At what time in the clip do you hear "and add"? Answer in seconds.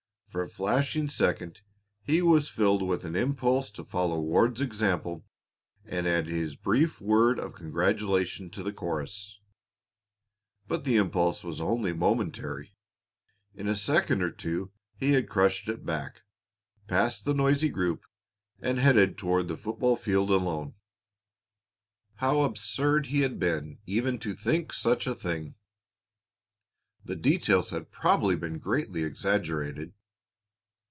5.83-6.27